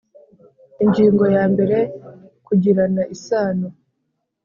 [0.83, 1.77] Ingingo ya mbere
[2.47, 3.67] Kugirana isano